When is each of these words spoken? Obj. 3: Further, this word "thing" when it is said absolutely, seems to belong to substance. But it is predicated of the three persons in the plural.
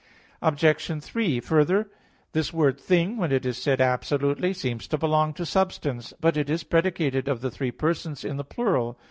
Obj. 0.41 0.99
3: 1.03 1.39
Further, 1.41 1.91
this 2.31 2.51
word 2.51 2.79
"thing" 2.79 3.17
when 3.17 3.31
it 3.31 3.45
is 3.45 3.59
said 3.59 3.79
absolutely, 3.79 4.51
seems 4.51 4.87
to 4.87 4.97
belong 4.97 5.31
to 5.35 5.45
substance. 5.45 6.11
But 6.19 6.35
it 6.35 6.49
is 6.49 6.63
predicated 6.63 7.27
of 7.27 7.41
the 7.41 7.51
three 7.51 7.69
persons 7.69 8.25
in 8.25 8.37
the 8.37 8.43
plural. 8.43 8.97